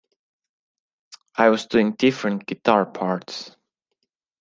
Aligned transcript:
I 1.35 1.49
was 1.49 1.67
doing 1.67 1.91
different 1.91 2.47
guitar 2.47 2.87
parts. 2.87 3.55